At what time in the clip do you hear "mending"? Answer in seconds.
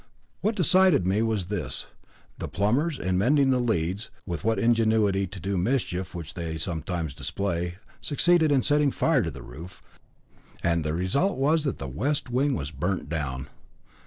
3.19-3.51